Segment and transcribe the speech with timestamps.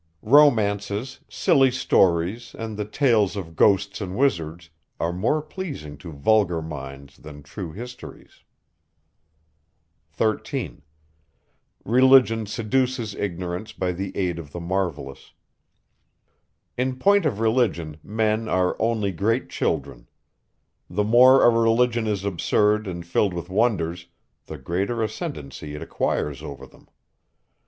[0.23, 6.59] Romances, silly stories, and the tales of ghosts and wizards, are more pleasing to vulgar
[6.59, 8.43] minds than true histories.
[10.13, 10.67] 13.
[10.81, 10.81] In
[11.85, 12.49] point of
[17.39, 20.09] religion, men are only great children.
[20.89, 24.07] The more a religion is absurd and filled with wonders,
[24.47, 26.87] the greater ascendancy it acquires over them.